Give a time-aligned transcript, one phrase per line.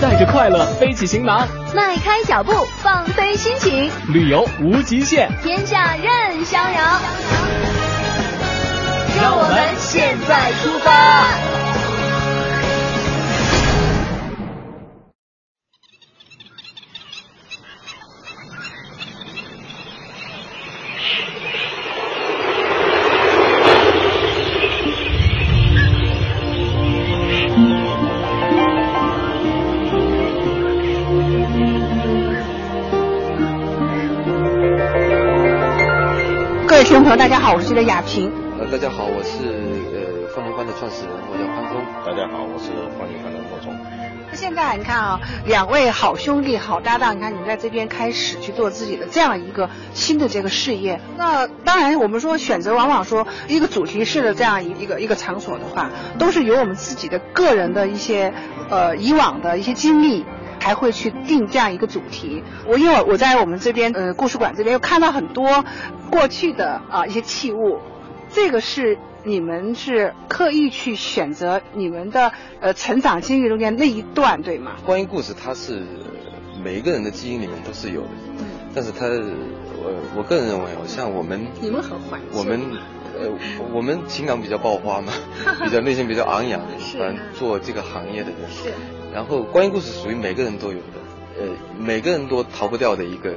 [0.00, 7.00] 带着快乐背起行囊，迈开脚步放飞心情，旅游无极限，天下任逍遥。
[9.20, 11.59] 让我们现在出发。
[37.10, 38.30] 朋友，大家好，我是记者亚平。
[38.56, 41.84] 呃，大家好，我是呃方明帆的创始人，我叫潘峰。
[42.06, 43.74] 大家好，我是方明帆的莫聪。
[44.32, 51.00] 现在你看啊，两位好兄弟、好搭档，你看你们在这边开始去做自己的这样一个新的这个事业。
[51.16, 58.32] 那当然，我们说选择往往说一个主题式的这样一个一个场所的话，都是由我们自己的个人的一些
[58.68, 60.24] 呃以往的一些经历。
[60.60, 62.44] 还会去定这样一个主题。
[62.66, 65.64] 我因为我在我们这边呃故事馆这边又看到很多
[66.10, 67.78] 过去的啊一些器物，
[68.32, 74.76] 这个是你们是刻意去选择你们的呃成长经历中间那一段对吗？
[74.84, 75.82] 关于故事它是
[76.62, 78.08] 每一个人的基因里面都是有的，
[78.38, 82.60] 嗯，但是它我我个人认为哦，像我们你们很缓，我们
[83.18, 83.28] 呃
[83.72, 85.12] 我们情感比较爆发嘛，
[85.64, 88.72] 比较内心比较昂扬，是做这个行业的人是。
[89.12, 91.46] 然后，关于故事属于每个人都有的，呃，
[91.78, 93.34] 每个人都逃不掉的一个，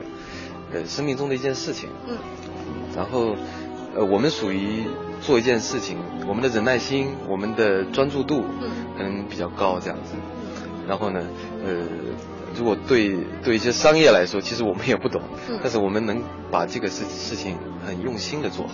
[0.71, 1.89] 呃，生命中的一件事情。
[2.07, 2.15] 嗯。
[2.95, 3.35] 然后，
[3.95, 4.83] 呃，我们属于
[5.21, 10.13] 做一件事情，我们的忍耐心，我们的专注度，嗯，可能比较高这样子。
[10.87, 11.21] 然后呢，
[11.65, 11.87] 呃，
[12.55, 16.21] 如果对对一些商业来说，其实我们也不懂，嗯，但是我们能
[16.51, 18.73] 把这个事事情很用心的做好，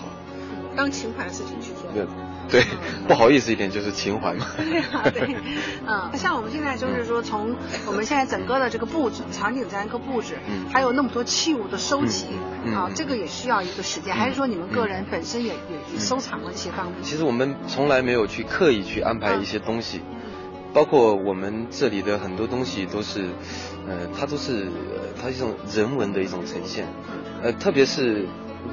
[0.76, 1.90] 当情怀的事情去做。
[1.94, 2.06] 对。
[2.50, 2.64] 对，
[3.08, 4.48] 不好意思一点就是情怀嘛。
[4.58, 5.36] 对啊，对，
[5.86, 12.26] 嗯，像我们现在就是说，从我们现在整个的这个布置场景这样一个布置，嗯，还有那么多器物的收集，
[12.74, 16.96] 啊，这个也需要一个时间，还是说你们个人本身也也收藏了一些方面？
[17.04, 20.02] 其实我们从来没有去刻意去安排一些东西，
[20.74, 23.28] 包括我们这里的很多东西都是，
[23.88, 24.68] 呃，它都是
[25.22, 26.88] 它一种人文的一种呈现，
[27.44, 28.26] 呃，特别是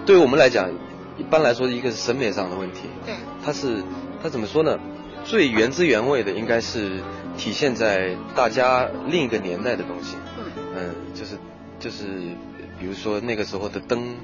[0.06, 0.71] 对于我们来讲。
[1.19, 2.82] 一般来说，一个是审美上的问题。
[3.04, 3.15] 对。
[3.44, 3.82] 它是，
[4.22, 4.78] 它怎么说呢？
[5.25, 7.03] 最原汁原味的，应该是
[7.37, 10.16] 体现在大家另一个年代的东西。
[10.38, 10.44] 嗯。
[10.77, 11.38] 嗯，就是，
[11.81, 12.04] 就是，
[12.78, 14.16] 比如说那个时候的灯，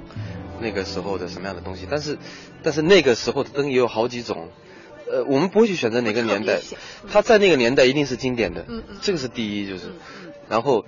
[0.60, 1.86] 那个时候的什么样的东西。
[1.90, 2.18] 但是，
[2.62, 4.48] 但是那个时候的灯也有好几种。
[5.10, 6.60] 呃，我们不会去选择哪个年代。
[7.10, 8.64] 它在那个年代一定是经典的。
[8.68, 8.96] 嗯嗯。
[9.02, 9.92] 这个是第一，就是。
[10.48, 10.84] 然后。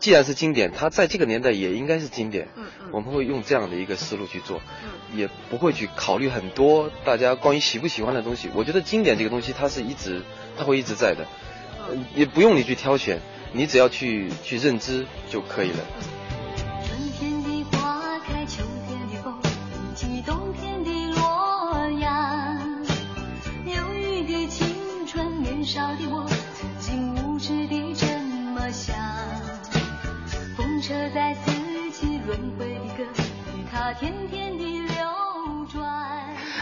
[0.00, 2.48] 既然是经典，它在这个年代也应该是经典。
[2.56, 8.48] 嗯嗯，我们会用这样的一个思路去做，嗯，也不会去考虑很多大家关于喜不喜欢的东西。
[8.54, 10.22] 我觉得经典这个东西，它是一直，
[10.58, 11.26] 它会一直在的，
[12.14, 13.20] 也不用你去挑选，
[13.52, 15.78] 你只要去去认知就可以了。
[31.16, 33.22] 在四季轮回的歌，
[33.72, 35.82] 它天天的流转。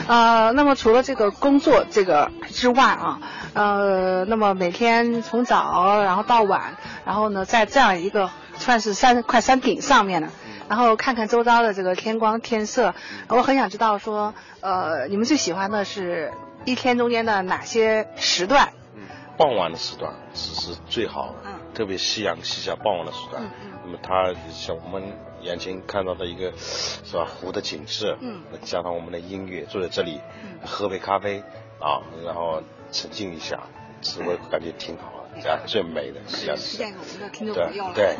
[0.07, 3.19] 呃，那么除了这个工作这个之外啊，
[3.55, 10.29] 呃，那么每天从早然后到晚，然后呢，在这样一个算是山快山顶上面呢，
[10.69, 12.95] 然后看看周遭的这个天光天色，
[13.27, 16.33] 我很想知道说，呃，你们最喜欢的是
[16.65, 18.69] 一天中间的哪些时段？
[18.95, 19.03] 嗯，
[19.37, 23.43] 傍晚的时段是是最好，嗯，特别夕阳西下傍晚的时段。
[23.43, 23.51] 嗯
[23.87, 25.12] 那么它像我们
[25.43, 27.27] 眼前看到的一个，是吧？
[27.27, 30.19] 湖的景致，嗯，加上我们的音乐，坐在这里，
[30.65, 31.43] 喝杯咖啡，
[31.79, 33.61] 啊，然后沉浸一下，
[34.01, 36.83] 是我感觉挺好的，这样最美的是这样子。
[36.83, 37.93] 我们的听众朋友了。
[37.95, 38.17] 对。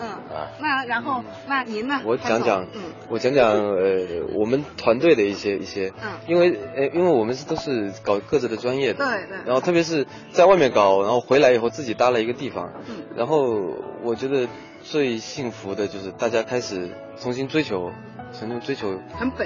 [0.00, 2.00] 嗯啊，那然后那您呢？
[2.04, 14.48] 我讲讲，嗯，我讲讲呃，我们团队的一些一些，嗯，因为呃，因为我们是都是搞各自的专业的，对对，然后特别是在外面搞，然后回来以后自己搭了一个地方，嗯，然后我觉得。
[14.86, 17.90] 最幸福的就是大家开始重新追求，
[18.38, 19.00] 重新追求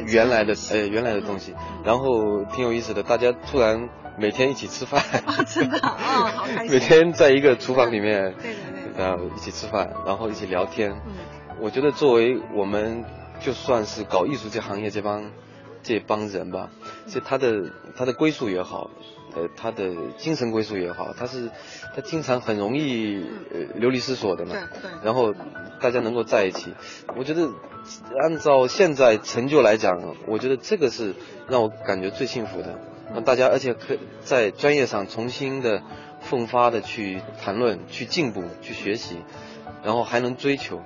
[0.05, 1.55] 原来的呃原来的东西，
[1.85, 5.01] 然后挺有意思的，大家突然每天一起吃饭，
[5.47, 5.95] 真的啊，
[6.35, 6.73] 好开心。
[6.75, 10.91] 每天在一个厨房里面，对对对，然后一起吃饭，然后一起聊天。
[11.07, 11.15] 嗯，
[11.61, 13.05] 我觉得作为我们
[13.41, 15.31] 就算是搞艺术这行业这帮
[15.83, 16.69] 这帮人吧，
[17.07, 18.91] 其实他的他的归宿也好。
[19.37, 21.51] 呃，他的精神归宿也好，他是
[21.95, 23.23] 他经常很容易
[23.53, 24.55] 呃流离失所的嘛。
[24.55, 24.91] 对对。
[25.05, 25.35] 然后
[25.81, 26.73] 大家能够在一起，
[27.15, 27.47] 我觉得
[28.23, 31.15] 按照现在成就来讲，我觉得这个是
[31.47, 32.81] 让我感觉最幸福的。
[33.13, 35.83] 让大家而且可在专业上重新的
[36.21, 39.19] 奋发的去谈论、去进步、去学习，
[39.83, 40.83] 然后还能追求。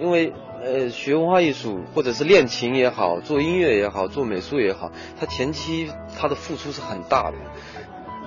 [0.00, 0.32] 因为
[0.64, 7.36] 呃，学文化艺术或者是练琴也好，做音乐也好，做美术也好，它前期它的付出是很大的。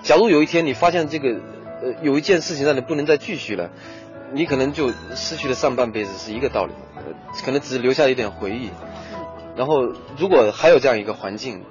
[0.04, 1.30] 假如有一天你发现这个
[1.82, 3.72] 呃有一件事情让你不能再继续了，
[4.34, 6.74] 你可能就失去了上半辈子是一个道理，
[7.44, 8.70] 可能只留下一点回忆。
[9.56, 11.64] 然后如果还有这样一个环境，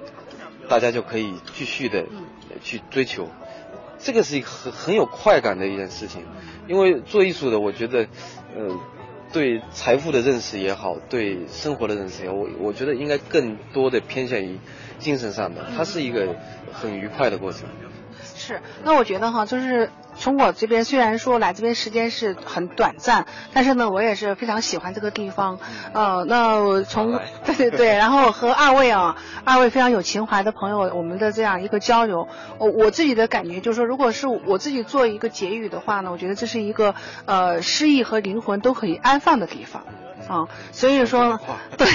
[0.67, 2.05] 大家就可以继续的
[2.61, 3.29] 去追求，
[3.99, 6.23] 这个是一个很很有快感的一件事情。
[6.67, 8.07] 因为做艺术的，我觉得
[8.55, 8.79] 呃。
[9.33, 14.59] 对财富的认识也好，对生活的认识也好，我我觉得应该更多的偏向于
[14.97, 16.37] 精神上的，它是一个
[16.71, 17.67] 很愉快的过程。
[18.45, 25.57] 是，那我觉得哈，就是从我这边虽然说来这边时间是很短暂，但是呢，我也是非常喜欢这个地方。
[25.93, 32.27] 呃，那从对对对，然后和二位啊，二位非常有情怀的朋友，我们的这样一个交流，
[32.59, 36.93] 我我自己的感觉就是说，如果是我自己做一个结语的话呢，我觉得这是一个
[37.25, 39.83] 呃，诗意和灵魂都可以安放的地方。
[40.27, 41.39] 啊，所以说，
[41.77, 41.87] 对，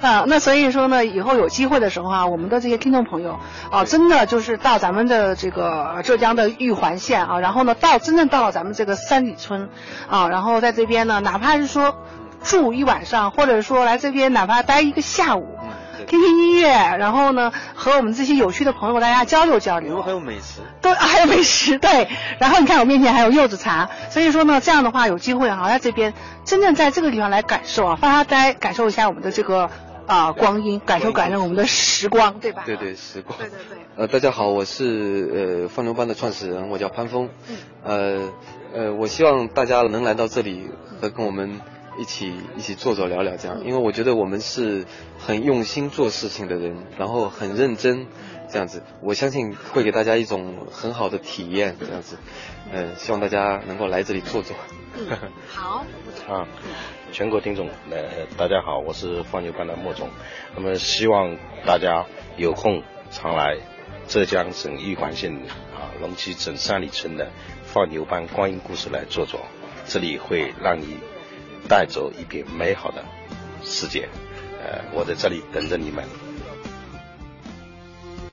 [0.00, 3.38] 啊，那所以说呢，以后有机会的时候啊，我们的这些听众朋友
[3.70, 9.68] 啊，真的就是到咱们的这个浙江的玉环县啊，然后呢，到真正到了咱们这个三里村
[10.08, 11.96] 啊，然后在这边呢，哪怕是说
[12.42, 15.58] 住一晚上，或者说来这边哪怕待一个下午。
[16.06, 20.02] 听听音乐，然后呢，和我们这些有趣的朋友大家交流交流。
[20.02, 20.60] 还有美食。
[20.80, 22.08] 对， 还有美食，对。
[22.38, 26.14] 然后你看我面前还有柚子茶，所以说呢，这样的话有机会哈，在这边
[26.44, 29.70] 真正在这个地方来感受啊，发发呆，感受一下我们的这个
[30.06, 32.62] 啊光阴，感受感受我们的时光，对吧？
[32.66, 33.38] 对对，时光。
[33.38, 33.78] 对对对。
[33.96, 37.28] 呃，大家好，我是呃放牛班的创始人，我叫潘峰。
[37.48, 37.56] 嗯。
[37.84, 38.32] 呃
[38.74, 40.70] 呃，我希望大家能来到这里
[41.00, 41.60] 和跟我们。
[41.98, 44.86] 一起一起坐坐聊聊这样，因为我觉得我们是
[45.18, 48.06] 很用心做事情的人，然后很认真，
[48.48, 52.16] 这样子，我相信会给大家一种很好的体验，这样子，
[52.72, 54.56] 嗯，希望大家能够来这里坐坐。
[55.48, 55.84] 好。
[56.28, 56.46] 啊，
[57.12, 60.08] 全国听众，呃，大家好，我是放牛班的莫总，
[60.54, 61.36] 那么希望
[61.66, 62.06] 大家
[62.36, 63.58] 有空常来
[64.08, 65.34] 浙江省玉环县
[65.74, 67.30] 啊龙溪镇三里村的
[67.64, 69.40] 放牛班观音故事来坐坐，
[69.86, 70.96] 这里会让你。
[71.68, 73.04] 带走一片美好的
[73.62, 74.08] 世界，
[74.62, 76.04] 呃，我在这里等着你们。